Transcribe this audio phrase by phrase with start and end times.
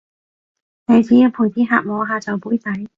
[0.87, 2.89] 你只要陪啲客摸下酒杯底